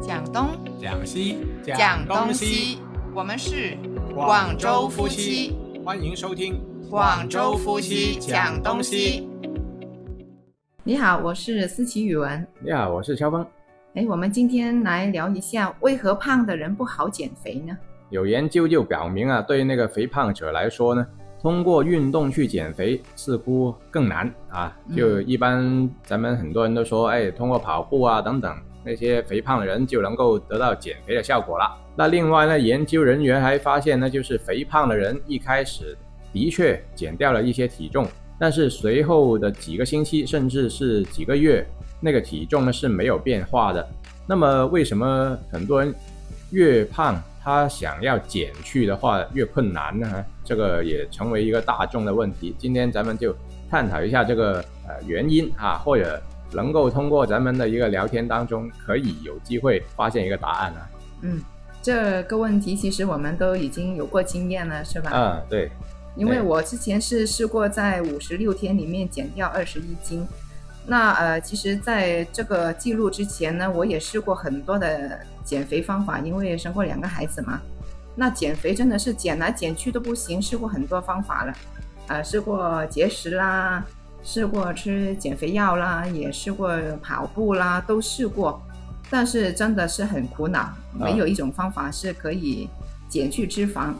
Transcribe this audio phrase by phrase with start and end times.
[0.00, 0.48] 讲东
[0.80, 2.78] 讲西讲东西，
[3.14, 3.76] 我们是
[4.14, 9.28] 广州夫妻，欢迎收听广州夫妻讲东西。
[10.84, 12.46] 你好，我是思琪语文。
[12.60, 13.44] 你好，我是肖峰。
[13.94, 17.76] 哎，我们今天来聊一下，为何胖的人不好减肥呢？
[18.10, 21.06] 有研究就表明啊，对那个肥胖者来说呢，
[21.40, 24.76] 通过运动去减肥似乎更难啊。
[24.94, 28.56] 就一般咱们很多人都说，哎，通过跑步啊等等。
[28.84, 31.78] 那些肥胖的人就能够得到减肥的效果了。
[31.94, 35.96] 那另外呢，研究人员还发现呢，就是肥胖的人一开始
[36.32, 38.06] 的确减掉了一些体重，
[38.38, 41.64] 但是随后的几个星期甚至是几个月，
[42.00, 43.86] 那个体重呢是没有变化的。
[44.26, 45.94] 那么为什么很多人
[46.50, 50.24] 越胖，他想要减去的话越困难呢？
[50.42, 52.54] 这个也成为一个大众的问题。
[52.58, 53.36] 今天咱们就
[53.70, 56.20] 探讨一下这个呃原因啊，或者。
[56.52, 60.88] 能够通过咱们的一个聊天当中，可以有机会发现一个答案啊。
[61.22, 61.40] 嗯，
[61.82, 65.10] 这个问题其实我们都已经有过经验了，是吧？
[65.12, 65.70] 嗯，对。
[66.14, 70.26] 因为我之前是试过在五十六天里面减掉二十一斤。
[70.86, 77.60] 那呃，其实在这个记录之前呢，我也试过很多的减肥方法，因为生过两个孩子嘛。
[78.14, 81.54] 那减肥真的是减来减去都不行，试过很多方法了，
[82.08, 83.82] 啊，试过节食啦。
[84.24, 86.70] 试过吃减肥药啦，也试过
[87.02, 88.62] 跑步啦，都试过，
[89.10, 92.68] 但是真的是很苦恼，没有一种方法是可以
[93.08, 93.92] 减去脂肪。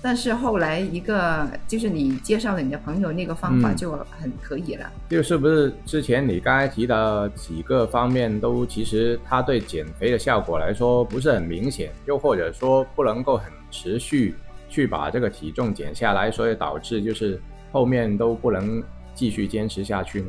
[0.00, 4.90] 但是后来一个就是你介绍的你的朋友那个方法就很可以了。
[5.08, 14.34] 就是不是之前你刚才提的几个方面都其实它对减肥的效果来说不是很明显，又或者说不能够很持续
[14.68, 17.40] 去把这个体重减下来，所以导致就是
[17.72, 18.82] 后面都不能。
[19.18, 20.28] 继续坚持下去呢？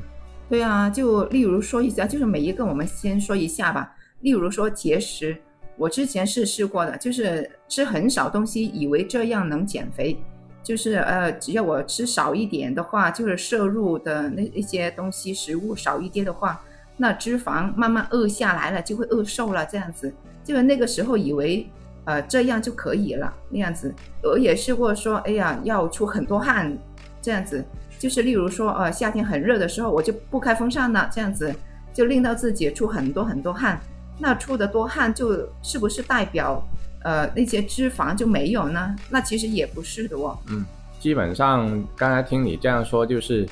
[0.49, 3.95] 对啊，就例如说一下，就是每一个我们先说一下吧。
[4.21, 5.37] 例如说节食，
[5.77, 10.17] 我之前是试过的，就是吃很少东西，以为这样能减肥。
[10.63, 16.59] 就是呃，只要我吃少一点的话，就是摄入的那一些东西食物少一点的话，
[16.97, 19.63] 那脂肪慢慢饿下来了，就会饿瘦了。
[19.67, 20.11] 这样子，
[20.43, 21.65] 就是那个时候以为
[22.05, 23.93] 呃这样就可以了那样子。
[24.23, 26.75] 我也试过说，哎呀，要出很多汗
[27.21, 27.63] 这样子。
[27.99, 31.53] 就是例如说，呃，夏天很热的时候，我就不开风扇了，这样子
[31.93, 33.79] 就令到自己出很多很多汗。
[34.17, 36.63] 那出的多汗，就是不是代表，
[37.03, 38.95] 呃，那些脂肪就没有呢？
[39.09, 40.37] 那其实也不是的哦。
[40.49, 40.65] 嗯，
[40.99, 43.47] 基本上刚才听你这样说，就是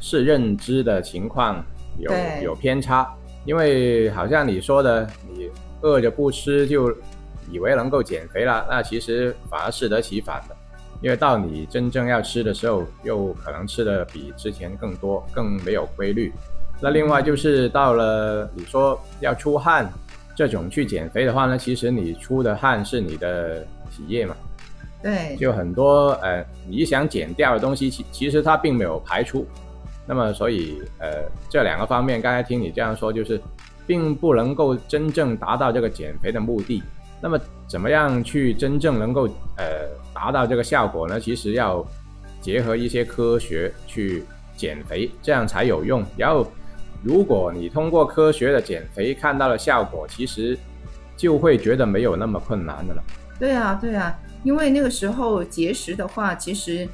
[0.00, 1.62] 是认知的情况
[1.98, 2.10] 有
[2.42, 3.08] 有偏差，
[3.44, 5.50] 因为好像你说的，你
[5.82, 6.94] 饿着不吃就
[7.50, 10.56] 以为能够减肥了，那其实反而适得其反的。
[11.02, 16.30] 因为到你真正要吃的时候，又可能吃的比之前更多，更没有规律。
[16.78, 19.90] 那另外就是到了你说要出汗
[20.36, 24.36] 这种去减肥的话呢，其实你出的汗是你的体液嘛？
[25.02, 29.46] 对，就很多呃，你想减掉的东西，其其实它并没有排出。
[30.06, 33.40] 那么所以呃，这两个方面，刚才听你这样说，就是
[33.86, 36.82] 并不能够真正达到这个减肥的目的。
[37.22, 39.88] 那么怎么样去真正能够呃？
[40.20, 41.82] 达到这个效果呢，其实要
[42.42, 44.22] 结合一些科学去
[44.54, 46.04] 减肥，这样才有用。
[46.14, 46.46] 然后，
[47.02, 50.58] 如果你通过科学的减肥看到了效果，其实
[51.16, 53.02] 就会觉得没有那么困难的了。
[53.38, 54.14] 对啊，对啊，
[54.44, 56.86] 因为那个时候节食的话，其实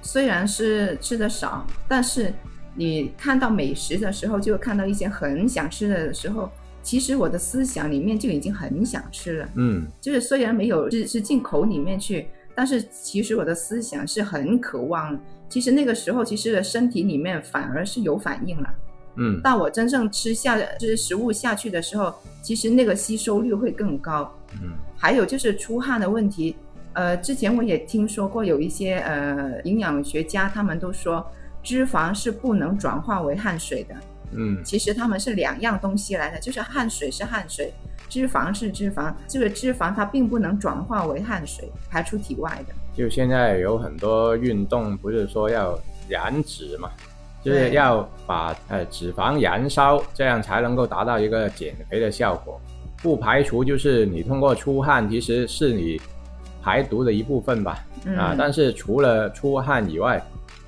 [0.00, 2.32] 虽然是吃的少，但是
[2.74, 6.50] 你看到美食的时候，就看到一些很想吃的时候，
[6.82, 9.48] 其实我的思想里面就已经很想吃了。
[9.56, 12.26] 嗯，就是虽然没有是是进口里面去。
[12.54, 15.18] 但是其实我的思想是很渴望，
[15.48, 18.74] 其实那个时候其实身体里面反而是有反应了，
[19.16, 26.54] 嗯，到我真正吃下就是食物下去的时候，其实那个吸收率会更高，嗯，还有就是出汗的问题，
[26.92, 31.24] 呃，之前我也听说过有一些呃营养学家他们都说
[31.62, 33.94] 脂肪是不能转化为汗水的，
[34.32, 37.72] 嗯，其实他们是两样东西来的，就是汗水是汗水。
[38.10, 42.74] 脂肪是脂肪，这个脂肪它并不能转化为汗水排出体外的。
[42.92, 45.78] 就现在有很多运动，不是说要
[46.08, 46.90] 燃脂嘛，
[47.40, 52.60] 就是要把呃脂肪燃烧，这样才能够达到一个减肥的效果。
[53.00, 55.98] 不排除就是你通过出汗，其实是你
[56.60, 57.78] 排毒的一部分吧。
[58.18, 60.20] 啊，但是除了出汗以外，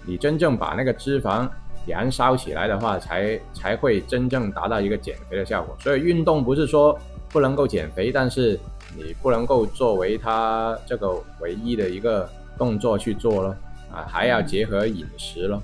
[0.06, 1.48] 你真正把那个脂肪
[1.86, 5.76] 燃烧起来的话，才才会真正达到一个减肥的效果。
[5.80, 6.96] 所以运动不是说。
[7.32, 8.60] 不能够减肥，但是
[8.94, 13.56] 你不能够作为它这个唯一的一个动作去做了
[13.90, 15.56] 啊，还要结合饮食了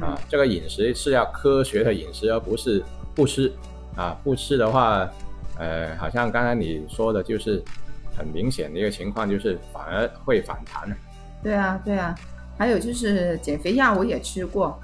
[0.00, 0.16] 啊。
[0.28, 2.82] 这个饮食是要科学的饮食，而不是
[3.16, 3.52] 不吃
[3.96, 4.16] 啊。
[4.22, 5.10] 不吃的话，
[5.58, 7.60] 呃，好像刚才你说的，就是
[8.16, 10.88] 很明显的一个情况，就是反而会反弹。
[11.42, 12.14] 对啊，对啊，
[12.56, 14.78] 还有就是减肥药我也吃过，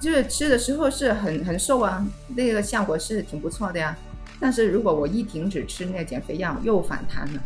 [0.00, 2.04] 就是吃的时候是很很瘦啊，
[2.34, 3.96] 那个效果是挺不错的呀。
[4.40, 7.42] 但是如果我一停止吃那个减肥药，又反弹了，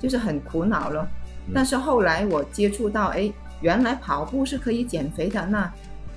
[0.00, 1.08] 就是很苦恼了。
[1.54, 5.72] 但是后来我接触到，哎，原来跑步是可以减肥的，那。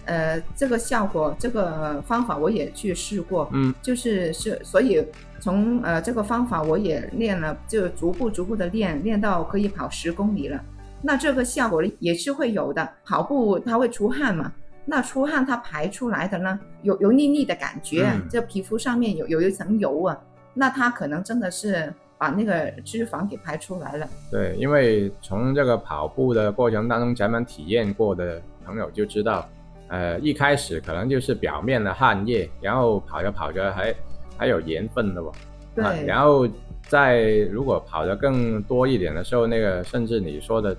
[0.08, 5.04] 呃，这个效果，这个方法我也去试过，嗯，就是是，所以
[5.40, 10.64] 从呃这个方法我也练了，就逐步逐步的练，练到可以跑十公里了。
[11.02, 14.54] 那这个效果也是会有的，跑步它会出汗嘛，
[14.86, 20.18] 那出汗它排出来的呢，油油腻腻的感觉，这皮肤上面有有一层油啊，
[20.54, 24.08] 那它可能真的是把那个脂肪给排出来了。
[24.32, 29.48] 对，因为从这个跑步的过程当中，咱们体验过的朋友就知道。
[29.88, 33.96] 呃，一开始可能就是表面的汗液，然后跑着跑着还
[34.36, 35.32] 还有盐分的哦。
[35.76, 36.04] 对。
[36.08, 36.50] 然后
[36.88, 40.76] 在如果跑得更多一点的时候，那个甚至你说的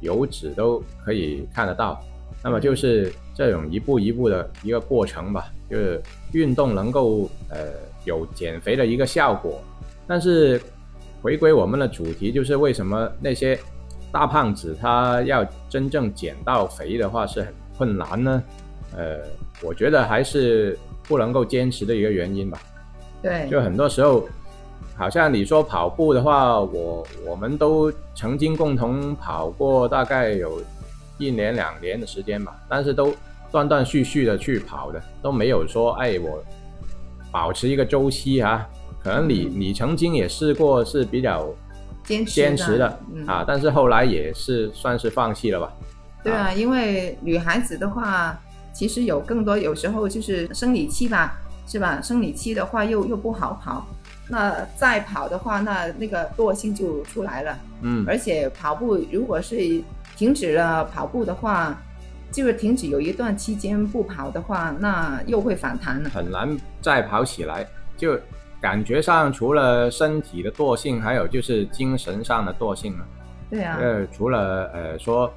[0.00, 2.02] 油脂都可以看得到。
[2.42, 6.02] 那么就是这种一步一步的一个过程吧，就是
[6.32, 7.58] 运动能够呃
[8.04, 9.60] 有减肥的一个效果。
[10.08, 10.60] 但是
[11.22, 13.56] 回归我们的主题，就是为什么那些
[14.10, 17.54] 大胖子他要真正减到肥的话是很。
[17.78, 18.42] 困难呢，
[18.96, 19.18] 呃，
[19.62, 22.58] 我觉得还是不能够坚持的一个原因吧。
[23.20, 24.26] 对，就很多时候，
[24.96, 30.58] 好像你说跑步的话，我我们都曾经共同跑过大概有
[31.18, 33.14] 一年两年的时间吧，但是都
[33.50, 36.42] 断断续续的去跑的，都没有说哎我
[37.30, 38.66] 保持一个周期啊。
[39.02, 41.48] 可能你你曾经也试过是比较
[42.02, 45.72] 坚持坚持的啊，但是后来也是算是放弃了吧。
[46.24, 48.36] 对啊，因为女孩子的话，
[48.72, 52.00] 其实有更多，有时候就是生理期吧，是吧？
[52.02, 53.86] 生理期的话又又不好跑，
[54.28, 57.56] 那再跑的话，那那个惰性就出来了。
[57.82, 59.56] 嗯，而且跑步如果是
[60.16, 61.80] 停止了跑步的话，
[62.32, 67.64] 就是停止有一段期间不跑的话，那又会反弹了，很难再跑起来。
[67.96, 68.18] 就
[68.60, 73.06] 感觉上，除了身体的惰性，还有就是精神上的惰性了。
[73.50, 75.32] 对啊，呃，除了呃说。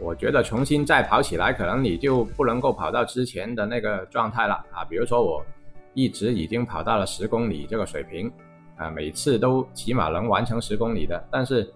[0.00, 4.84] 我觉得重新再跑起来，可能你就不能够跑到之前的那个状态了啊。
[4.88, 5.44] 比如说我
[5.92, 8.30] 一直已经跑到了十公里这个水平，
[8.76, 11.20] 啊，每次都起码能完成十公里的。
[11.32, 11.68] 但是，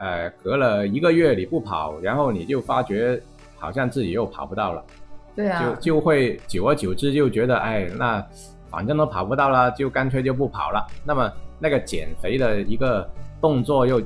[0.00, 3.20] 呃，隔了一个月你不跑，然后你就发觉
[3.58, 4.82] 好像自己又跑不到了。
[5.36, 5.62] 对啊。
[5.62, 8.26] 就就会久而久之就觉得，哎，那
[8.70, 10.84] 反正都跑不到了，就干脆就不跑了。
[11.04, 13.08] 那么那个减肥的一个
[13.40, 14.02] 动作又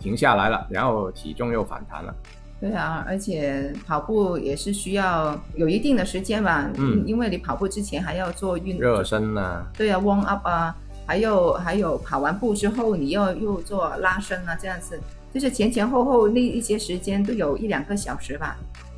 [0.00, 2.14] 停下来了，然后体重又反弹了。
[2.58, 10.74] 对啊，而且跑步也是需要有一定的时间吧，嗯，因为你跑步之前还要做运热身啊，对啊，warm up 啊，
[11.06, 15.00] 还有还有跑完步之后你要又做拉伸啊，这样子，
[15.32, 18.56] 就是前前后后那一些时间都有一两个小时吧，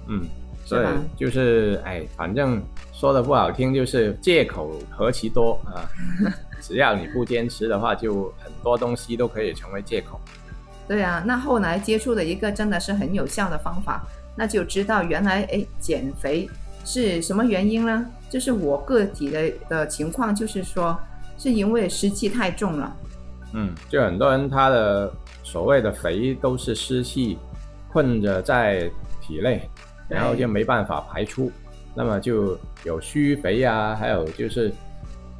[0.09, 0.25] 嗯，
[0.69, 2.63] 对，就是哎，反正
[2.93, 5.85] 说的不好听，就是借口何其多啊，
[6.61, 10.19] 只要你不坚持的话，就很多东西都可以成为借口。
[10.87, 14.03] 对啊，那后来接触的一个真的是很有效的方法，
[14.35, 16.49] 那就知道原来哎减肥
[16.85, 18.07] 是什么原因呢？
[18.31, 20.99] 就是我个体的的情况，就是说
[21.39, 22.97] 是因为湿气太重了。
[23.55, 25.11] 嗯，就很多人他的
[25.43, 27.39] 所谓的肥都是湿气
[27.91, 28.91] 困着在
[29.23, 29.67] 体内，
[30.09, 31.51] 然后就没办法排出，
[31.95, 34.73] 那么就有虚肥啊，还有就是因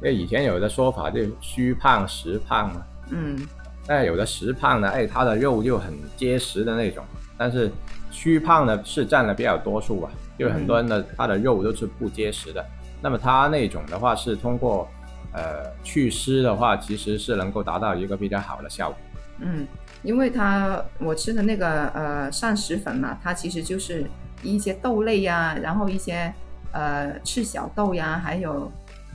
[0.01, 2.81] 为以前有的说法就虚胖实胖嘛。
[3.11, 3.37] 嗯。
[3.85, 7.03] 但有的实胖呢，哎，它的肉就很结实的那种；
[7.35, 7.71] 但是
[8.11, 12.63] 虚胖呢是占了比较多数吧，就很多人的他的肉都是不结实的。
[13.01, 14.87] 那么他那种的话是通过
[15.33, 18.97] 呃祛湿的话，其实是能够达到一个比较好的效果。
[19.39, 19.67] 嗯，
[20.03, 24.05] 因为它我吃的那个呃膳食粉嘛，它其实就是
[24.43, 26.33] 一些豆类呀，然后一些
[26.71, 28.71] 呃赤小豆呀，还有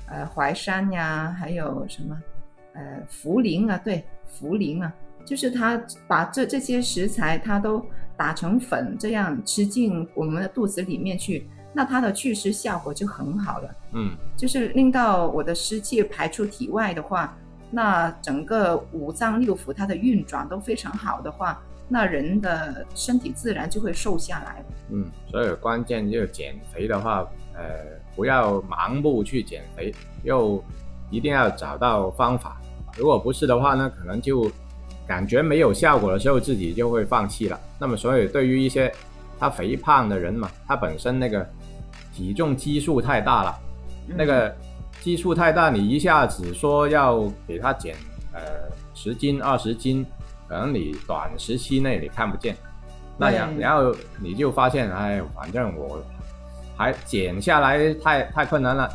[0.08, 2.16] 呃淮山呀，还有什么
[2.72, 4.04] 呃茯苓啊，对。
[4.34, 4.92] 茯苓啊，
[5.24, 7.80] 就是它把这这些食材，它都
[8.16, 13.74] 打成粉，这样吃进我们的肚子里面去，那它的祛湿效果就很好了。
[13.92, 17.36] 嗯，就是令到我的湿气排出体外的话，
[17.70, 24.64] 那整个五脏六腑它的运转都非常好的话，那人的身体自然就会瘦下来。
[24.90, 27.62] 嗯，所以关键就是减肥的话，呃，
[28.14, 30.62] 不要盲目去减肥，又
[31.10, 32.60] 一定要找到方法。
[32.96, 34.50] 如果不是的话呢，可能就
[35.06, 37.58] 感觉没有效果的时候，自己就会放弃了。
[37.78, 38.92] 那么，所以对于一些
[39.38, 41.46] 他肥胖的人嘛，他本身那个
[42.12, 43.58] 体重基数太大了，
[44.06, 44.54] 那个
[45.00, 47.94] 基数太大，你一下子说要给他减
[48.32, 48.40] 呃
[48.94, 50.04] 十斤二十斤，
[50.48, 52.56] 可能你短时期内你看不见，
[53.18, 56.02] 那样然后你就发现，哎，反正我
[56.76, 58.88] 还减下来太太困难了，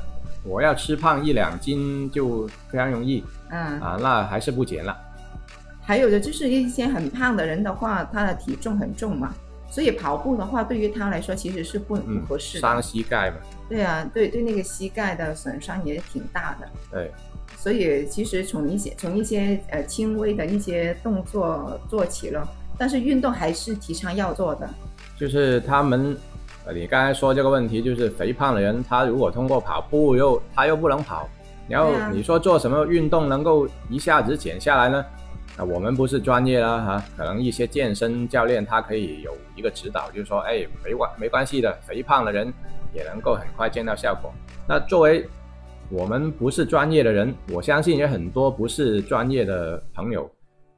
[0.43, 4.98] 我要吃胖一两斤就非常容易嗯，啊，那还是不减了。
[5.81, 9.34] 还有的就是一些很胖的人的话，他的体重很重嘛，
[9.69, 11.95] 所以跑步的话，对于他来说其实是不
[12.27, 12.61] 合适的。
[12.61, 13.38] 伤膝盖嘛，
[13.69, 16.67] 对啊，对对，那个膝盖的损伤也挺大的。
[16.91, 17.11] 对，
[17.55, 22.47] 所以其实从一些从一些呃轻微的一些动作做起了，
[22.77, 24.67] 但是运动还是提倡要做的。
[25.17, 26.17] 就是他们，
[26.65, 31.29] 呃，你刚才说这个问题，就是肥胖的人，他如果通过跑步又他又不能跑，
[31.67, 35.05] 然后你说做什么运动能够一下子减下来呢？
[35.57, 42.53] 那，我们不是专业啦哈、可能一些健身教练他可以有一个指导，就是说，哎，没关没关系的，肥胖的人
[42.93, 44.33] 也能够很快见到效果。
[44.67, 45.27] 那作为
[45.89, 50.29] 我们不是专业的人，我相信也很多不是专业的朋友，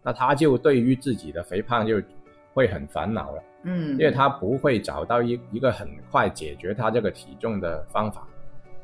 [0.01, 2.01] 那他就对于自己的肥胖就
[2.53, 3.43] 会很烦恼了。
[3.63, 8.27] 嗯，因为他不会找到一一个很快解决他这个体重的方法。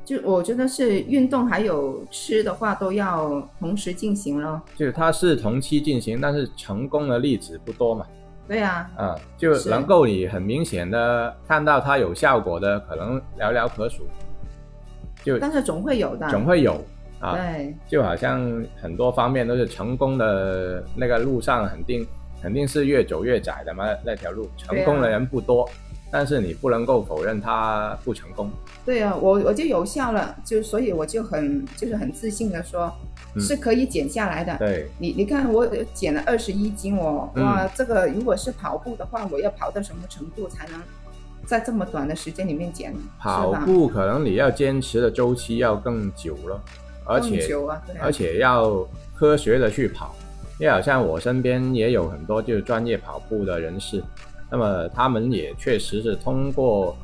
[0.08, 4.58] 就我觉得是运动还有吃的话都要同时进行咯。
[4.74, 8.06] 就是它是同期进行，但是成功的例子不多嘛，
[8.48, 14.04] 对啊，嗯，就能够你很明显的看到它有效果的，可能寥寥可数，
[15.22, 16.26] 就但是总会有的。
[16.30, 16.82] 总会有
[17.20, 22.06] 啊，对，就好像很多方面都是成功的那个路上，肯定
[22.40, 24.48] 肯定是越走越窄的嘛，那条路。
[24.56, 25.68] 成功的人不多，
[26.10, 28.50] 但是你不能够否认它不成功。
[28.84, 32.90] 对啊，我我就有效了，就所以我就很就是很自信的说，
[33.34, 34.56] 嗯是可以减下来的。
[34.58, 40.80] 对，你你看我减了二十一斤哦，嗯哇，这个如果是跑步的话，我要跑到什么程度才能
[41.44, 42.94] 在这么短的时间里面减？
[43.18, 46.60] 跑步可能你要坚持的周期要更久了，
[47.04, 50.14] 而久啊而且要科学的去跑，
[50.58, 54.02] 因为好像我身边也有很多就是专业跑步的人士，
[54.50, 56.96] 那么他们也确实是通过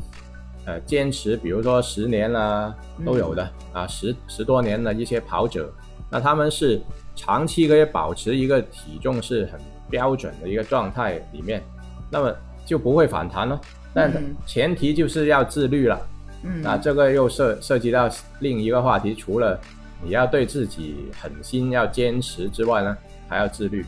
[0.65, 2.75] 呃坚持，比如说十年啦、
[3.05, 5.73] 都有的、啊，十十多年的一些跑者，
[6.11, 6.81] 那他们是
[7.15, 9.61] 长期可以保持一个体重是很
[9.91, 11.63] 标准的一个状态里面，
[12.11, 12.35] 那么
[12.65, 13.61] 就不会反弹了。
[13.93, 16.01] 但嗯前提就是要自律了。
[16.43, 18.09] 嗯，那这个又涉涉及到
[18.41, 19.59] 另一个话题，除了
[20.03, 22.97] 你要对自己狠心要坚持之外呢，
[23.29, 23.85] 还要自律。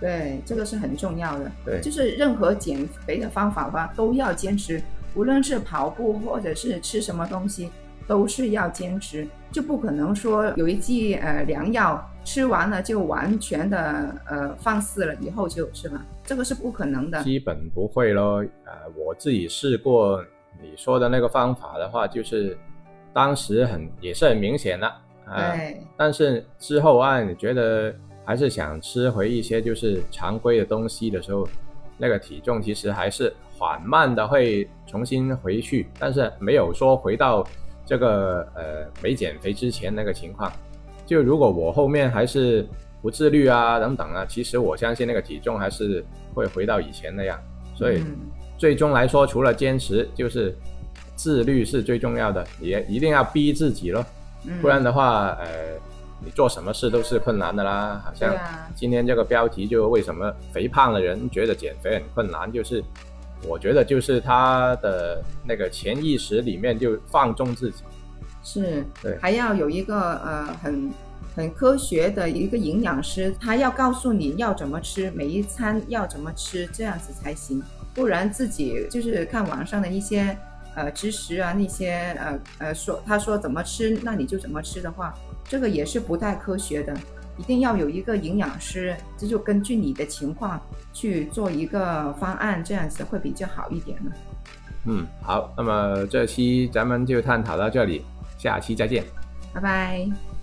[0.00, 1.50] 对，这个是很重要的。
[1.64, 4.80] 对就是任何减肥的方法吧，都要坚持，
[5.14, 7.70] 无论是跑步或者是吃什么东西，
[8.06, 16.04] 都是要坚持，就不可能说有一剂呃良药吃完了就完全的呃放肆了，以后就是吧？
[16.24, 17.22] 这个是不可能的。
[17.22, 18.44] 基本不会咯。
[18.64, 20.22] 呃，我自己试过
[20.60, 22.56] 你说的那个方法的话，就是
[23.12, 24.86] 当时很也是很明显的
[25.24, 27.94] 啊、对，但是之后啊，你觉得
[28.26, 31.48] 还是想吃回一些就是常规的东西的时候，
[31.96, 37.46] 那个体重其实还是缓慢的会重新回去，但是没有说回到
[37.86, 40.52] 这个呃没减肥之前那个情况。
[41.06, 42.66] 就如果我后面还是
[43.00, 46.04] 不自律啊等等啊，其实我相信那个体重还是
[46.34, 47.38] 会回到以前那样。
[47.76, 48.16] 所以嗯
[48.58, 50.52] 最终来说，除了坚持，就是
[51.14, 54.04] 自律是最重要的，也一定要逼自己咯。
[54.44, 55.78] 嗯不然的话，呃，
[56.24, 58.02] 你做什么事都是困难的啦。
[58.04, 58.34] 好像
[58.74, 62.82] 今天这个标题就为什么肥胖的人觉得减肥很困难，就是
[63.46, 67.84] 我觉得就是他的那个潜意识里面就放纵自己。
[68.42, 70.90] 是对还要有一个呃很
[71.34, 77.62] 很科学的一个营养师，他要告诉你要怎么吃，每一餐要怎么吃，这样子才行。
[77.92, 80.36] 不然自己就是看网上的一些
[80.76, 86.94] 呃知识啊，那些呃呃说他说怎么吃，那你就怎么吃的话，这个也是不太科学的。
[87.38, 90.58] 一定要有一个营养师，这就根据你的情况
[90.92, 94.10] 去做一个方案，这样子会比较好一点呢。
[94.86, 98.06] 嗯，好，那么这期咱们就探讨到这里，
[98.38, 99.04] 下期再见。
[99.52, 100.35] 拜拜。